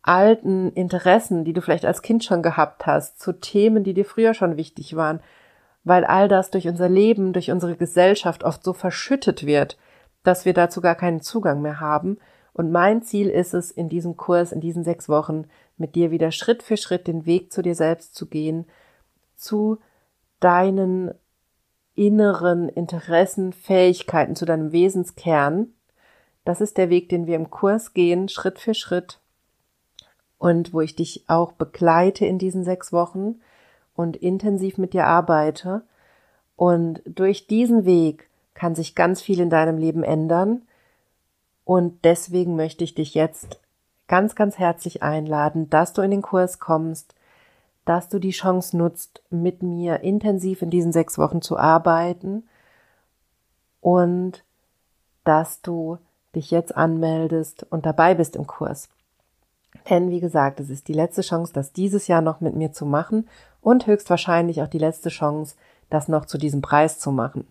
alten 0.01 0.71
Interessen, 0.71 1.43
die 1.43 1.53
du 1.53 1.61
vielleicht 1.61 1.85
als 1.85 2.01
Kind 2.01 2.23
schon 2.23 2.41
gehabt 2.41 2.85
hast, 2.85 3.19
zu 3.19 3.33
Themen, 3.33 3.83
die 3.83 3.93
dir 3.93 4.05
früher 4.05 4.33
schon 4.33 4.55
wichtig 4.55 4.95
waren, 4.95 5.19
weil 5.83 6.05
all 6.05 6.27
das 6.27 6.49
durch 6.49 6.67
unser 6.67 6.87
Leben, 6.87 7.33
durch 7.33 7.51
unsere 7.51 7.75
Gesellschaft 7.75 8.43
oft 8.43 8.63
so 8.63 8.73
verschüttet 8.73 9.45
wird, 9.45 9.77
dass 10.23 10.45
wir 10.45 10.53
dazu 10.53 10.81
gar 10.81 10.95
keinen 10.95 11.21
Zugang 11.21 11.61
mehr 11.61 11.79
haben. 11.79 12.17
Und 12.53 12.71
mein 12.71 13.01
Ziel 13.01 13.29
ist 13.29 13.53
es, 13.53 13.69
in 13.69 13.89
diesem 13.89 14.17
Kurs, 14.17 14.51
in 14.51 14.61
diesen 14.61 14.83
sechs 14.83 15.09
Wochen, 15.09 15.45
mit 15.77 15.95
dir 15.95 16.09
wieder 16.09 16.31
Schritt 16.31 16.63
für 16.63 16.77
Schritt 16.77 17.07
den 17.07 17.25
Weg 17.25 17.51
zu 17.51 17.61
dir 17.61 17.75
selbst 17.75 18.15
zu 18.15 18.27
gehen, 18.27 18.65
zu 19.35 19.77
deinen 20.39 21.13
inneren 21.95 22.69
Interessen, 22.69 23.53
Fähigkeiten, 23.53 24.35
zu 24.35 24.45
deinem 24.45 24.71
Wesenskern. 24.71 25.73
Das 26.47 26.61
ist 26.61 26.77
der 26.77 26.89
Weg, 26.89 27.09
den 27.09 27.27
wir 27.27 27.35
im 27.35 27.49
Kurs 27.49 27.93
gehen, 27.93 28.29
Schritt 28.29 28.57
für 28.57 28.73
Schritt 28.73 29.19
und 30.37 30.71
wo 30.71 30.79
ich 30.79 30.95
dich 30.95 31.25
auch 31.27 31.51
begleite 31.51 32.25
in 32.25 32.39
diesen 32.39 32.63
sechs 32.63 32.93
Wochen 32.93 33.41
und 33.97 34.15
intensiv 34.15 34.77
mit 34.77 34.93
dir 34.93 35.07
arbeite. 35.07 35.81
Und 36.55 37.01
durch 37.03 37.47
diesen 37.47 37.83
Weg 37.83 38.29
kann 38.53 38.75
sich 38.75 38.95
ganz 38.95 39.21
viel 39.21 39.41
in 39.41 39.49
deinem 39.49 39.77
Leben 39.77 40.03
ändern. 40.03 40.61
Und 41.65 42.05
deswegen 42.05 42.55
möchte 42.55 42.85
ich 42.85 42.95
dich 42.95 43.13
jetzt 43.13 43.59
ganz, 44.07 44.33
ganz 44.33 44.57
herzlich 44.57 45.03
einladen, 45.03 45.69
dass 45.69 45.91
du 45.91 46.01
in 46.01 46.11
den 46.11 46.21
Kurs 46.21 46.59
kommst, 46.59 47.13
dass 47.83 48.07
du 48.07 48.19
die 48.19 48.31
Chance 48.31 48.77
nutzt, 48.77 49.21
mit 49.29 49.63
mir 49.63 49.99
intensiv 49.99 50.61
in 50.61 50.69
diesen 50.69 50.93
sechs 50.93 51.17
Wochen 51.17 51.41
zu 51.41 51.57
arbeiten 51.57 52.47
und 53.81 54.45
dass 55.25 55.61
du 55.61 55.97
dich 56.35 56.51
jetzt 56.51 56.75
anmeldest 56.75 57.65
und 57.69 57.85
dabei 57.85 58.15
bist 58.15 58.35
im 58.35 58.47
Kurs. 58.47 58.89
Denn 59.89 60.09
wie 60.09 60.19
gesagt, 60.19 60.59
es 60.59 60.69
ist 60.69 60.87
die 60.87 60.93
letzte 60.93 61.21
Chance, 61.21 61.53
das 61.53 61.71
dieses 61.71 62.07
Jahr 62.07 62.21
noch 62.21 62.41
mit 62.41 62.55
mir 62.55 62.71
zu 62.71 62.85
machen 62.85 63.27
und 63.61 63.87
höchstwahrscheinlich 63.87 64.61
auch 64.61 64.67
die 64.67 64.79
letzte 64.79 65.09
Chance, 65.09 65.55
das 65.89 66.07
noch 66.07 66.25
zu 66.25 66.37
diesem 66.37 66.61
Preis 66.61 66.99
zu 66.99 67.11
machen. 67.11 67.47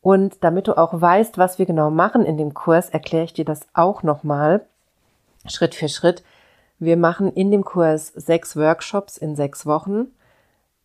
Und 0.00 0.44
damit 0.44 0.68
du 0.68 0.78
auch 0.78 1.00
weißt, 1.00 1.36
was 1.38 1.58
wir 1.58 1.66
genau 1.66 1.90
machen 1.90 2.24
in 2.24 2.36
dem 2.36 2.54
Kurs, 2.54 2.90
erkläre 2.90 3.24
ich 3.24 3.32
dir 3.32 3.44
das 3.44 3.66
auch 3.74 4.02
nochmal 4.02 4.64
Schritt 5.46 5.74
für 5.74 5.88
Schritt. 5.88 6.22
Wir 6.78 6.96
machen 6.96 7.32
in 7.32 7.50
dem 7.50 7.64
Kurs 7.64 8.08
sechs 8.08 8.56
Workshops 8.56 9.16
in 9.16 9.34
sechs 9.34 9.66
Wochen. 9.66 10.08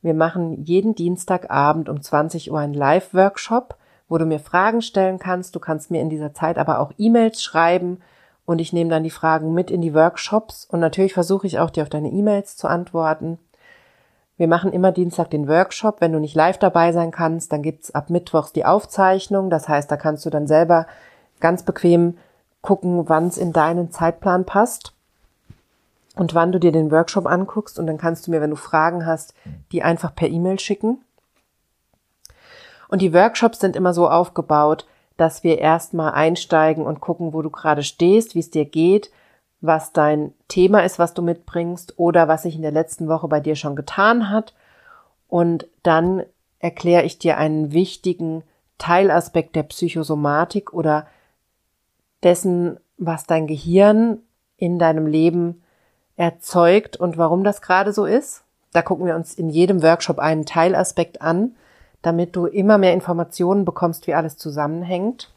Wir 0.02 0.14
machen 0.14 0.64
jeden 0.64 0.96
Dienstagabend 0.96 1.90
um 1.90 2.02
20 2.02 2.52
Uhr 2.52 2.60
einen 2.60 2.74
Live-Workshop, 2.74 3.76
wo 4.12 4.18
du 4.18 4.26
mir 4.26 4.40
Fragen 4.40 4.82
stellen 4.82 5.20
kannst. 5.20 5.56
Du 5.56 5.62
kannst 5.62 5.90
mir 5.90 6.02
in 6.02 6.10
dieser 6.10 6.34
Zeit 6.34 6.58
aber 6.58 6.80
auch 6.80 6.92
E-Mails 6.98 7.42
schreiben 7.42 8.02
und 8.46 8.60
ich 8.60 8.74
nehme 8.74 8.90
dann 8.90 9.04
die 9.04 9.10
Fragen 9.10 9.54
mit 9.54 9.72
in 9.72 9.82
die 9.82 9.94
Workshops 9.94 10.68
und 10.70 10.82
natürlich 10.82 11.14
versuche 11.14 11.48
ich 11.48 11.60
auch 11.60 11.70
dir 11.70 11.84
auf 11.84 11.90
deine 11.90 12.10
E-Mails 12.10 12.58
zu 12.58 12.68
antworten. 12.68 13.40
Wir 14.36 14.50
machen 14.50 14.74
immer 14.74 14.92
Dienstag 14.92 15.30
den 15.30 15.48
Workshop. 15.48 16.02
Wenn 16.02 16.12
du 16.12 16.20
nicht 16.20 16.36
live 16.36 16.58
dabei 16.58 16.92
sein 16.92 17.12
kannst, 17.12 17.54
dann 17.54 17.62
gibt's 17.62 17.96
ab 17.96 18.10
Mittwochs 18.10 18.52
die 18.52 18.66
Aufzeichnung. 18.66 19.50
Das 19.50 19.70
heißt, 19.70 19.90
da 19.90 19.96
kannst 19.96 20.26
du 20.26 20.30
dann 20.30 20.46
selber 20.46 20.88
ganz 21.40 21.64
bequem 21.64 22.18
gucken, 22.62 23.08
wann 23.08 23.28
es 23.28 23.38
in 23.38 23.54
deinen 23.54 23.92
Zeitplan 23.92 24.44
passt 24.44 24.94
und 26.18 26.36
wann 26.36 26.52
du 26.52 26.60
dir 26.60 26.74
den 26.74 26.92
Workshop 26.92 27.28
anguckst. 27.28 27.80
Und 27.80 27.88
dann 27.88 27.98
kannst 27.98 28.28
du 28.28 28.32
mir, 28.32 28.42
wenn 28.42 28.50
du 28.50 28.58
Fragen 28.58 29.06
hast, 29.06 29.36
die 29.72 29.84
einfach 29.84 30.14
per 30.14 30.28
E-Mail 30.28 30.60
schicken. 30.60 30.98
Und 32.92 33.02
die 33.02 33.14
Workshops 33.14 33.60
sind 33.60 33.76
immer 33.76 33.94
so 33.94 34.08
aufgebaut, 34.10 34.86
dass 35.16 35.44
wir 35.44 35.60
erstmal 35.60 36.12
einsteigen 36.12 36.86
und 36.86 37.00
gucken, 37.00 37.34
wo 37.34 37.42
du 37.42 37.50
gerade 37.50 37.84
stehst, 37.84 38.36
wie 38.36 38.40
es 38.40 38.52
dir 38.52 38.66
geht, 38.66 39.12
was 39.62 39.94
dein 39.94 40.34
Thema 40.50 40.84
ist, 40.84 41.00
was 41.00 41.14
du 41.14 41.22
mitbringst 41.22 41.98
oder 41.98 42.28
was 42.28 42.44
sich 42.44 42.56
in 42.56 42.64
der 42.64 42.72
letzten 42.72 43.08
Woche 43.08 43.28
bei 43.28 43.40
dir 43.40 43.56
schon 43.56 43.76
getan 43.76 44.30
hat. 44.30 44.54
Und 45.30 45.68
dann 45.84 46.24
erkläre 46.60 47.04
ich 47.04 47.18
dir 47.18 47.38
einen 47.38 47.72
wichtigen 47.72 48.44
Teilaspekt 48.78 49.56
der 49.56 49.64
Psychosomatik 49.64 50.74
oder 50.74 51.08
dessen, 52.24 52.78
was 52.98 53.26
dein 53.26 53.48
Gehirn 53.48 54.20
in 54.58 54.80
deinem 54.80 55.08
Leben 55.08 55.64
erzeugt 56.18 56.98
und 56.98 57.18
warum 57.18 57.44
das 57.46 57.62
gerade 57.62 57.94
so 57.94 58.06
ist. 58.06 58.44
Da 58.74 58.82
gucken 58.82 59.06
wir 59.06 59.16
uns 59.16 59.34
in 59.34 59.50
jedem 59.50 59.82
Workshop 59.82 60.20
einen 60.20 60.46
Teilaspekt 60.46 61.22
an, 61.22 61.56
damit 62.02 62.36
du 62.36 62.46
immer 62.46 62.78
mehr 62.78 62.94
Informationen 62.94 63.66
bekommst, 63.66 64.08
wie 64.08 64.14
alles 64.14 64.38
zusammenhängt 64.38 65.32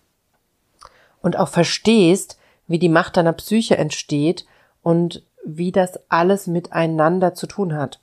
und 1.21 1.39
auch 1.39 1.49
verstehst, 1.49 2.39
wie 2.67 2.79
die 2.79 2.89
Macht 2.89 3.17
deiner 3.17 3.33
Psyche 3.33 3.77
entsteht 3.77 4.47
und 4.83 5.23
wie 5.45 5.73
das 5.73 5.99
alles 6.09 6.47
miteinander 6.47 7.35
zu 7.35 7.47
tun 7.47 7.75
hat. 7.75 8.01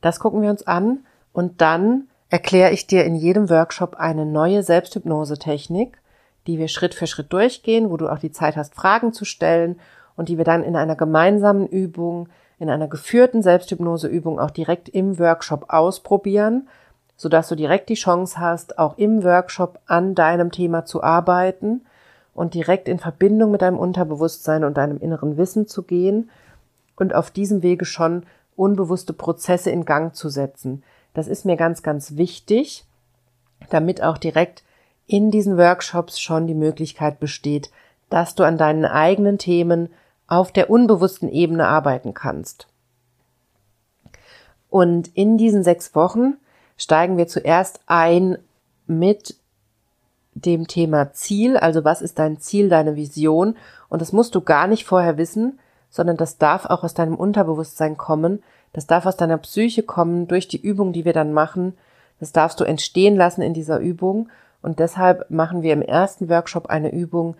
Das 0.00 0.20
gucken 0.20 0.42
wir 0.42 0.50
uns 0.50 0.66
an 0.66 1.00
und 1.32 1.60
dann 1.60 2.08
erkläre 2.28 2.72
ich 2.72 2.86
dir 2.86 3.04
in 3.04 3.14
jedem 3.14 3.50
Workshop 3.50 3.96
eine 3.96 4.24
neue 4.24 4.62
Selbsthypnose-Technik, 4.62 5.98
die 6.46 6.58
wir 6.58 6.68
Schritt 6.68 6.94
für 6.94 7.06
Schritt 7.06 7.32
durchgehen, 7.32 7.90
wo 7.90 7.96
du 7.96 8.08
auch 8.08 8.18
die 8.18 8.32
Zeit 8.32 8.56
hast, 8.56 8.74
Fragen 8.74 9.12
zu 9.12 9.24
stellen 9.24 9.78
und 10.16 10.28
die 10.28 10.38
wir 10.38 10.44
dann 10.44 10.64
in 10.64 10.76
einer 10.76 10.96
gemeinsamen 10.96 11.66
Übung, 11.66 12.28
in 12.58 12.70
einer 12.70 12.88
geführten 12.88 13.42
Selbsthypnoseübung 13.42 14.38
auch 14.38 14.50
direkt 14.50 14.88
im 14.88 15.18
Workshop 15.18 15.66
ausprobieren, 15.68 16.68
sodass 17.22 17.46
du 17.46 17.54
direkt 17.54 17.88
die 17.88 17.94
Chance 17.94 18.40
hast, 18.40 18.80
auch 18.80 18.98
im 18.98 19.22
Workshop 19.22 19.78
an 19.86 20.16
deinem 20.16 20.50
Thema 20.50 20.84
zu 20.84 21.04
arbeiten 21.04 21.82
und 22.34 22.54
direkt 22.54 22.88
in 22.88 22.98
Verbindung 22.98 23.52
mit 23.52 23.62
deinem 23.62 23.78
Unterbewusstsein 23.78 24.64
und 24.64 24.76
deinem 24.76 24.98
inneren 24.98 25.36
Wissen 25.36 25.68
zu 25.68 25.84
gehen 25.84 26.32
und 26.96 27.14
auf 27.14 27.30
diesem 27.30 27.62
Wege 27.62 27.84
schon 27.84 28.24
unbewusste 28.56 29.12
Prozesse 29.12 29.70
in 29.70 29.84
Gang 29.84 30.16
zu 30.16 30.30
setzen. 30.30 30.82
Das 31.14 31.28
ist 31.28 31.44
mir 31.44 31.54
ganz, 31.56 31.84
ganz 31.84 32.16
wichtig, 32.16 32.86
damit 33.70 34.02
auch 34.02 34.18
direkt 34.18 34.64
in 35.06 35.30
diesen 35.30 35.56
Workshops 35.56 36.18
schon 36.18 36.48
die 36.48 36.54
Möglichkeit 36.54 37.20
besteht, 37.20 37.70
dass 38.10 38.34
du 38.34 38.42
an 38.42 38.58
deinen 38.58 38.84
eigenen 38.84 39.38
Themen 39.38 39.90
auf 40.26 40.50
der 40.50 40.70
unbewussten 40.70 41.28
Ebene 41.28 41.68
arbeiten 41.68 42.14
kannst. 42.14 42.66
Und 44.68 45.06
in 45.16 45.38
diesen 45.38 45.62
sechs 45.62 45.94
Wochen 45.94 46.38
steigen 46.82 47.16
wir 47.16 47.28
zuerst 47.28 47.80
ein 47.86 48.38
mit 48.86 49.36
dem 50.34 50.66
Thema 50.66 51.12
Ziel, 51.12 51.56
also 51.56 51.84
was 51.84 52.02
ist 52.02 52.18
dein 52.18 52.40
Ziel, 52.40 52.68
deine 52.68 52.96
Vision. 52.96 53.56
Und 53.88 54.02
das 54.02 54.12
musst 54.12 54.34
du 54.34 54.40
gar 54.40 54.66
nicht 54.66 54.84
vorher 54.84 55.16
wissen, 55.16 55.60
sondern 55.90 56.16
das 56.16 56.38
darf 56.38 56.66
auch 56.66 56.82
aus 56.82 56.94
deinem 56.94 57.14
Unterbewusstsein 57.14 57.96
kommen. 57.96 58.42
Das 58.72 58.86
darf 58.86 59.06
aus 59.06 59.16
deiner 59.16 59.38
Psyche 59.38 59.82
kommen 59.82 60.26
durch 60.26 60.48
die 60.48 60.60
Übung, 60.60 60.92
die 60.92 61.04
wir 61.04 61.12
dann 61.12 61.32
machen. 61.32 61.74
Das 62.18 62.32
darfst 62.32 62.58
du 62.58 62.64
entstehen 62.64 63.14
lassen 63.14 63.42
in 63.42 63.54
dieser 63.54 63.78
Übung. 63.78 64.28
Und 64.60 64.78
deshalb 64.78 65.30
machen 65.30 65.62
wir 65.62 65.74
im 65.74 65.82
ersten 65.82 66.28
Workshop 66.28 66.66
eine 66.66 66.92
Übung, 66.92 67.36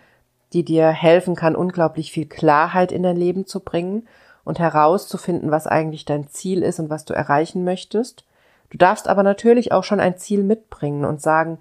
die 0.53 0.65
dir 0.65 0.89
helfen 0.89 1.35
kann, 1.35 1.57
unglaublich 1.57 2.13
viel 2.13 2.27
Klarheit 2.27 2.93
in 2.93 3.03
dein 3.03 3.17
Leben 3.17 3.47
zu 3.47 3.61
bringen 3.61 4.07
und 4.45 4.59
herauszufinden, 4.59 5.51
was 5.51 5.67
eigentlich 5.67 6.05
dein 6.05 6.29
Ziel 6.29 6.63
ist 6.63 6.79
und 6.79 6.91
was 6.91 7.05
du 7.05 7.15
erreichen 7.15 7.65
möchtest. 7.65 8.25
Du 8.73 8.79
darfst 8.79 9.07
aber 9.07 9.23
natürlich 9.23 9.71
auch 9.71 9.85
schon 9.85 10.01
ein 10.01 10.17
Ziel 10.17 10.43
mitbringen 10.43 11.05
und 11.05 11.21
sagen, 11.21 11.59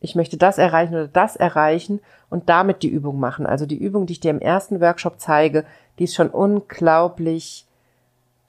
ich 0.00 0.16
möchte 0.16 0.36
das 0.36 0.58
erreichen 0.58 0.94
oder 0.94 1.06
das 1.06 1.36
erreichen 1.36 2.00
und 2.30 2.48
damit 2.48 2.82
die 2.82 2.88
Übung 2.88 3.20
machen. 3.20 3.46
Also 3.46 3.64
die 3.64 3.78
Übung, 3.78 4.06
die 4.06 4.14
ich 4.14 4.20
dir 4.20 4.32
im 4.32 4.40
ersten 4.40 4.80
Workshop 4.80 5.20
zeige, 5.20 5.64
die 5.98 6.04
ist 6.04 6.16
schon 6.16 6.30
unglaublich 6.30 7.64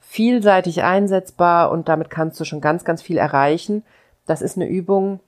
vielseitig 0.00 0.82
einsetzbar 0.82 1.70
und 1.70 1.88
damit 1.88 2.10
kannst 2.10 2.40
du 2.40 2.44
schon 2.44 2.60
ganz, 2.60 2.84
ganz 2.84 3.00
viel 3.00 3.16
erreichen. 3.16 3.84
Das 4.26 4.42
ist 4.42 4.56
eine 4.56 4.68
Übung, 4.68 5.20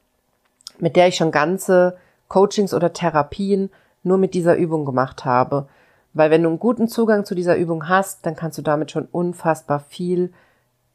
mit 0.80 0.96
der 0.96 1.06
ich 1.06 1.14
schon 1.14 1.30
ganze 1.30 1.96
Coachings 2.26 2.74
oder 2.74 2.92
Therapien 2.92 3.70
nur 4.02 4.18
mit 4.18 4.34
dieser 4.34 4.56
Übung 4.56 4.84
gemacht 4.84 5.24
habe. 5.24 5.68
Weil 6.14 6.32
wenn 6.32 6.42
du 6.42 6.48
einen 6.48 6.58
guten 6.58 6.88
Zugang 6.88 7.24
zu 7.24 7.36
dieser 7.36 7.56
Übung 7.56 7.88
hast, 7.88 8.26
dann 8.26 8.34
kannst 8.34 8.58
du 8.58 8.62
damit 8.62 8.90
schon 8.90 9.06
unfassbar 9.12 9.78
viel 9.78 10.32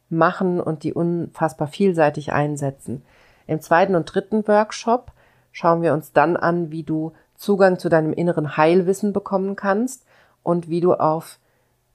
machen 0.09 0.59
und 0.59 0.83
die 0.83 0.93
unfassbar 0.93 1.67
vielseitig 1.67 2.31
einsetzen. 2.31 3.03
Im 3.45 3.61
zweiten 3.61 3.95
und 3.95 4.05
dritten 4.05 4.47
Workshop 4.47 5.11
schauen 5.51 5.81
wir 5.81 5.93
uns 5.93 6.11
dann 6.11 6.37
an, 6.37 6.71
wie 6.71 6.83
du 6.83 7.13
Zugang 7.35 7.79
zu 7.79 7.89
deinem 7.89 8.13
inneren 8.13 8.57
Heilwissen 8.57 9.13
bekommen 9.13 9.55
kannst 9.55 10.05
und 10.43 10.69
wie 10.69 10.81
du 10.81 10.93
auf 10.93 11.39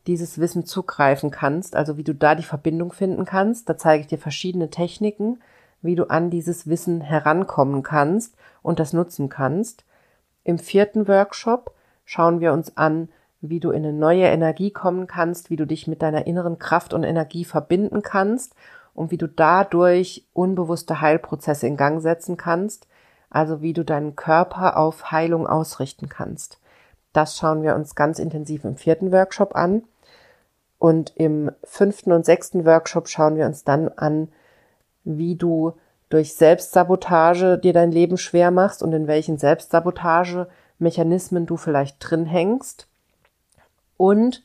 dieses 0.06 0.38
Wissen 0.38 0.66
zugreifen 0.66 1.30
kannst, 1.30 1.76
also 1.76 1.96
wie 1.96 2.04
du 2.04 2.14
da 2.14 2.34
die 2.34 2.42
Verbindung 2.42 2.92
finden 2.92 3.24
kannst. 3.24 3.68
Da 3.68 3.76
zeige 3.76 4.02
ich 4.02 4.06
dir 4.08 4.18
verschiedene 4.18 4.70
Techniken, 4.70 5.40
wie 5.80 5.94
du 5.94 6.10
an 6.10 6.30
dieses 6.30 6.66
Wissen 6.68 7.00
herankommen 7.00 7.82
kannst 7.82 8.34
und 8.62 8.78
das 8.78 8.92
nutzen 8.92 9.28
kannst. 9.28 9.84
Im 10.44 10.58
vierten 10.58 11.06
Workshop 11.08 11.74
schauen 12.04 12.40
wir 12.40 12.52
uns 12.52 12.76
an, 12.76 13.08
wie 13.42 13.60
du 13.60 13.70
in 13.70 13.84
eine 13.84 13.92
neue 13.92 14.24
Energie 14.24 14.70
kommen 14.70 15.06
kannst, 15.08 15.50
wie 15.50 15.56
du 15.56 15.66
dich 15.66 15.88
mit 15.88 16.00
deiner 16.00 16.26
inneren 16.26 16.58
Kraft 16.60 16.94
und 16.94 17.02
Energie 17.02 17.44
verbinden 17.44 18.00
kannst 18.02 18.54
und 18.94 19.10
wie 19.10 19.18
du 19.18 19.26
dadurch 19.26 20.24
unbewusste 20.32 21.00
Heilprozesse 21.00 21.66
in 21.66 21.76
Gang 21.76 22.00
setzen 22.00 22.36
kannst, 22.36 22.86
also 23.30 23.60
wie 23.60 23.72
du 23.72 23.84
deinen 23.84 24.14
Körper 24.14 24.76
auf 24.76 25.10
Heilung 25.10 25.48
ausrichten 25.48 26.08
kannst. 26.08 26.60
Das 27.12 27.36
schauen 27.36 27.62
wir 27.62 27.74
uns 27.74 27.96
ganz 27.96 28.20
intensiv 28.20 28.64
im 28.64 28.76
vierten 28.76 29.10
Workshop 29.10 29.56
an. 29.56 29.82
Und 30.78 31.12
im 31.16 31.50
fünften 31.64 32.12
und 32.12 32.24
sechsten 32.24 32.64
Workshop 32.64 33.08
schauen 33.08 33.34
wir 33.36 33.46
uns 33.46 33.64
dann 33.64 33.88
an, 33.88 34.28
wie 35.04 35.34
du 35.34 35.72
durch 36.10 36.34
Selbstsabotage 36.34 37.58
dir 37.58 37.72
dein 37.72 37.90
Leben 37.90 38.18
schwer 38.18 38.52
machst 38.52 38.82
und 38.82 38.92
in 38.92 39.06
welchen 39.08 39.38
Selbstsabotage-Mechanismen 39.38 41.46
du 41.46 41.56
vielleicht 41.56 41.96
drin 41.98 42.26
hängst 42.26 42.86
und 44.02 44.42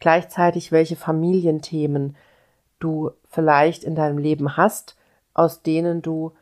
gleichzeitig 0.00 0.70
welche 0.70 0.94
Familienthemen 0.94 2.14
du 2.78 3.12
vielleicht 3.26 3.82
in 3.82 3.94
deinem 3.94 4.18
Leben 4.18 4.58
hast, 4.58 4.96
aus 5.32 5.62
denen 5.62 6.02
du 6.02 6.32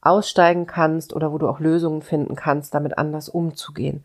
aussteigen 0.00 0.66
kannst 0.66 1.14
oder 1.14 1.30
wo 1.30 1.36
du 1.36 1.46
auch 1.46 1.60
Lösungen 1.60 2.00
finden 2.00 2.34
kannst, 2.34 2.72
damit 2.72 2.96
anders 2.96 3.28
umzugehen. 3.28 4.02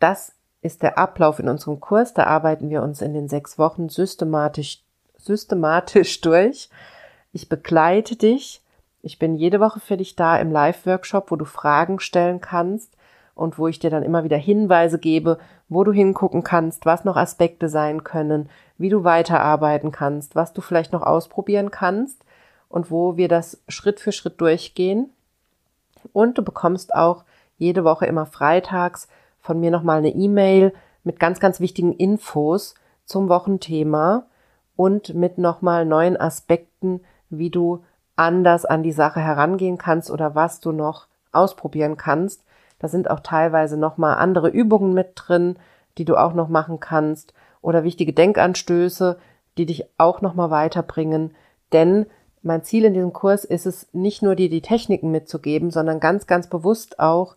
Das 0.00 0.34
ist 0.60 0.82
der 0.82 0.98
Ablauf 0.98 1.38
in 1.38 1.48
unserem 1.48 1.78
Kurs. 1.78 2.14
Da 2.14 2.24
arbeiten 2.24 2.68
wir 2.68 2.82
uns 2.82 3.00
in 3.00 3.14
den 3.14 3.28
sechs 3.28 3.60
Wochen 3.60 3.88
systematisch, 3.88 4.82
systematisch 5.16 6.20
durch. 6.22 6.68
Ich 7.32 7.48
begleite 7.48 8.16
dich. 8.16 8.60
Ich 9.02 9.20
bin 9.20 9.36
jede 9.36 9.60
Woche 9.60 9.78
für 9.78 9.96
dich 9.96 10.16
da 10.16 10.36
im 10.36 10.50
Live-Workshop, 10.50 11.30
wo 11.30 11.36
du 11.36 11.44
Fragen 11.44 12.00
stellen 12.00 12.40
kannst, 12.40 12.96
und 13.34 13.58
wo 13.58 13.68
ich 13.68 13.78
dir 13.78 13.90
dann 13.90 14.02
immer 14.02 14.24
wieder 14.24 14.36
Hinweise 14.36 14.98
gebe, 14.98 15.38
wo 15.74 15.84
du 15.84 15.92
hingucken 15.92 16.42
kannst, 16.42 16.86
was 16.86 17.04
noch 17.04 17.16
Aspekte 17.16 17.68
sein 17.68 18.04
können, 18.04 18.48
wie 18.78 18.88
du 18.88 19.04
weiterarbeiten 19.04 19.92
kannst, 19.92 20.34
was 20.34 20.52
du 20.52 20.60
vielleicht 20.60 20.92
noch 20.92 21.02
ausprobieren 21.02 21.70
kannst 21.70 22.24
und 22.68 22.90
wo 22.90 23.16
wir 23.16 23.28
das 23.28 23.62
Schritt 23.68 24.00
für 24.00 24.12
Schritt 24.12 24.40
durchgehen. 24.40 25.10
Und 26.12 26.38
du 26.38 26.42
bekommst 26.42 26.94
auch 26.94 27.24
jede 27.58 27.84
Woche 27.84 28.06
immer 28.06 28.26
freitags 28.26 29.08
von 29.40 29.60
mir 29.60 29.70
nochmal 29.70 29.98
eine 29.98 30.14
E-Mail 30.14 30.72
mit 31.04 31.20
ganz, 31.20 31.40
ganz 31.40 31.60
wichtigen 31.60 31.92
Infos 31.92 32.74
zum 33.04 33.28
Wochenthema 33.28 34.24
und 34.76 35.14
mit 35.14 35.38
nochmal 35.38 35.84
neuen 35.84 36.16
Aspekten, 36.16 37.00
wie 37.30 37.50
du 37.50 37.84
anders 38.16 38.64
an 38.64 38.82
die 38.82 38.92
Sache 38.92 39.20
herangehen 39.20 39.78
kannst 39.78 40.10
oder 40.10 40.34
was 40.34 40.60
du 40.60 40.72
noch 40.72 41.06
ausprobieren 41.32 41.96
kannst. 41.96 42.42
Da 42.82 42.88
sind 42.88 43.08
auch 43.08 43.20
teilweise 43.20 43.78
nochmal 43.78 44.16
andere 44.18 44.48
Übungen 44.48 44.92
mit 44.92 45.12
drin, 45.14 45.56
die 45.96 46.04
du 46.04 46.16
auch 46.16 46.34
noch 46.34 46.48
machen 46.48 46.80
kannst 46.80 47.32
oder 47.62 47.84
wichtige 47.84 48.12
Denkanstöße, 48.12 49.18
die 49.56 49.66
dich 49.66 49.84
auch 49.98 50.20
nochmal 50.20 50.50
weiterbringen. 50.50 51.30
Denn 51.72 52.06
mein 52.42 52.64
Ziel 52.64 52.84
in 52.84 52.92
diesem 52.92 53.12
Kurs 53.12 53.44
ist 53.44 53.66
es, 53.66 53.86
nicht 53.92 54.20
nur 54.20 54.34
dir 54.34 54.50
die 54.50 54.62
Techniken 54.62 55.12
mitzugeben, 55.12 55.70
sondern 55.70 56.00
ganz, 56.00 56.26
ganz 56.26 56.48
bewusst 56.48 56.98
auch 56.98 57.36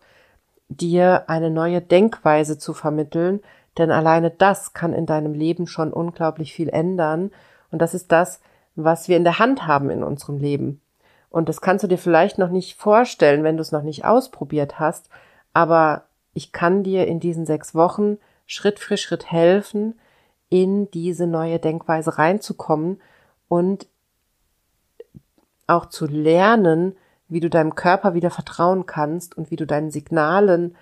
dir 0.68 1.30
eine 1.30 1.50
neue 1.50 1.80
Denkweise 1.80 2.58
zu 2.58 2.74
vermitteln, 2.74 3.40
denn 3.78 3.92
alleine 3.92 4.30
das 4.30 4.72
kann 4.72 4.92
in 4.92 5.06
deinem 5.06 5.32
Leben 5.32 5.68
schon 5.68 5.92
unglaublich 5.92 6.54
viel 6.54 6.70
ändern. 6.70 7.30
Und 7.70 7.80
das 7.82 7.94
ist 7.94 8.10
das, 8.10 8.40
was 8.74 9.06
wir 9.08 9.16
in 9.16 9.24
der 9.24 9.38
Hand 9.38 9.68
haben 9.68 9.90
in 9.90 10.02
unserem 10.02 10.38
Leben. 10.38 10.80
Und 11.30 11.48
das 11.48 11.60
kannst 11.60 11.84
du 11.84 11.88
dir 11.88 11.98
vielleicht 11.98 12.38
noch 12.38 12.50
nicht 12.50 12.76
vorstellen, 12.76 13.44
wenn 13.44 13.56
du 13.56 13.60
es 13.60 13.70
noch 13.70 13.82
nicht 13.82 14.04
ausprobiert 14.04 14.80
hast. 14.80 15.08
Aber 15.56 16.02
ich 16.34 16.52
kann 16.52 16.82
dir 16.82 17.06
in 17.06 17.18
diesen 17.18 17.46
sechs 17.46 17.74
Wochen 17.74 18.18
Schritt 18.44 18.78
für 18.78 18.98
Schritt 18.98 19.32
helfen, 19.32 19.98
in 20.50 20.90
diese 20.90 21.26
neue 21.26 21.58
Denkweise 21.58 22.18
reinzukommen 22.18 23.00
und 23.48 23.86
auch 25.66 25.86
zu 25.86 26.04
lernen, 26.04 26.94
wie 27.28 27.40
du 27.40 27.48
deinem 27.48 27.74
Körper 27.74 28.12
wieder 28.12 28.28
vertrauen 28.30 28.84
kannst 28.84 29.34
und 29.38 29.50
wie 29.50 29.56
du 29.56 29.66
deinen 29.66 29.90
Signalen 29.90 30.76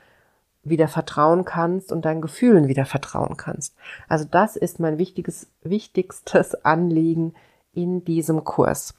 wieder 0.64 0.88
vertrauen 0.88 1.44
kannst 1.44 1.92
und 1.92 2.04
deinen 2.04 2.20
Gefühlen 2.20 2.66
wieder 2.66 2.84
vertrauen 2.84 3.36
kannst. 3.36 3.76
Also 4.08 4.24
das 4.28 4.56
ist 4.56 4.80
mein 4.80 4.98
wichtiges, 4.98 5.46
wichtigstes 5.62 6.64
Anliegen 6.64 7.32
in 7.74 8.04
diesem 8.04 8.42
Kurs. 8.42 8.94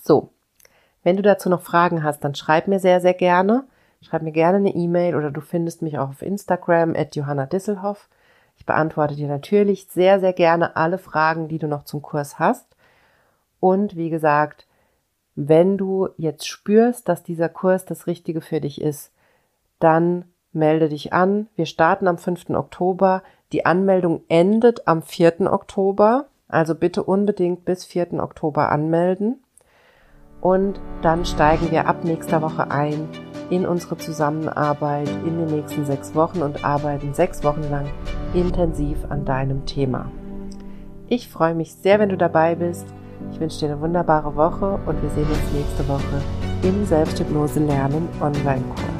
So. 0.00 0.30
Wenn 1.02 1.16
du 1.16 1.22
dazu 1.22 1.48
noch 1.48 1.62
Fragen 1.62 2.04
hast, 2.04 2.22
dann 2.22 2.36
schreib 2.36 2.68
mir 2.68 2.78
sehr, 2.78 3.00
sehr 3.00 3.14
gerne. 3.14 3.64
Schreib 4.02 4.22
mir 4.22 4.32
gerne 4.32 4.58
eine 4.58 4.74
E-Mail 4.74 5.14
oder 5.14 5.30
du 5.30 5.40
findest 5.40 5.82
mich 5.82 5.98
auch 5.98 6.08
auf 6.10 6.22
Instagram 6.22 6.94
at 6.96 7.16
Johanna 7.16 7.46
Disselhoff. 7.46 8.08
Ich 8.56 8.64
beantworte 8.64 9.14
dir 9.14 9.28
natürlich 9.28 9.86
sehr, 9.86 10.20
sehr 10.20 10.32
gerne 10.32 10.76
alle 10.76 10.98
Fragen, 10.98 11.48
die 11.48 11.58
du 11.58 11.66
noch 11.66 11.84
zum 11.84 12.00
Kurs 12.02 12.38
hast. 12.38 12.76
Und 13.58 13.96
wie 13.96 14.10
gesagt, 14.10 14.66
wenn 15.34 15.76
du 15.76 16.08
jetzt 16.16 16.48
spürst, 16.48 17.08
dass 17.08 17.22
dieser 17.22 17.48
Kurs 17.48 17.84
das 17.84 18.06
Richtige 18.06 18.40
für 18.40 18.60
dich 18.60 18.80
ist, 18.80 19.12
dann 19.78 20.24
melde 20.52 20.88
dich 20.88 21.12
an. 21.12 21.48
Wir 21.54 21.66
starten 21.66 22.08
am 22.08 22.18
5. 22.18 22.50
Oktober. 22.50 23.22
Die 23.52 23.66
Anmeldung 23.66 24.22
endet 24.28 24.86
am 24.88 25.02
4. 25.02 25.52
Oktober. 25.52 26.26
Also 26.48 26.74
bitte 26.74 27.02
unbedingt 27.02 27.64
bis 27.64 27.84
4. 27.84 28.14
Oktober 28.14 28.70
anmelden. 28.72 29.42
Und 30.40 30.80
dann 31.02 31.24
steigen 31.24 31.70
wir 31.70 31.86
ab 31.86 32.04
nächster 32.04 32.42
Woche 32.42 32.70
ein 32.70 33.08
in 33.50 33.66
unsere 33.66 33.96
Zusammenarbeit 33.96 35.08
in 35.26 35.38
den 35.38 35.46
nächsten 35.46 35.84
sechs 35.84 36.14
Wochen 36.14 36.42
und 36.42 36.64
arbeiten 36.64 37.12
sechs 37.12 37.44
Wochen 37.44 37.62
lang 37.70 37.86
intensiv 38.32 38.98
an 39.08 39.24
deinem 39.24 39.66
Thema. 39.66 40.10
Ich 41.08 41.28
freue 41.28 41.54
mich 41.54 41.74
sehr, 41.74 41.98
wenn 41.98 42.08
du 42.08 42.16
dabei 42.16 42.54
bist. 42.54 42.86
Ich 43.32 43.40
wünsche 43.40 43.58
dir 43.58 43.72
eine 43.72 43.80
wunderbare 43.80 44.36
Woche 44.36 44.78
und 44.86 45.02
wir 45.02 45.10
sehen 45.10 45.28
uns 45.28 45.52
nächste 45.52 45.86
Woche 45.88 46.22
im 46.62 46.84
Selbsthypnose 46.86 47.60
lernen 47.60 48.08
Online-Kurs. 48.20 48.99